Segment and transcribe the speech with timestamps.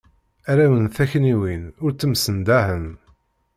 [0.49, 2.87] Arraw n takniwin, ur ttemsendahen.